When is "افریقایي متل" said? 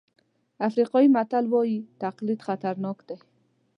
0.67-1.45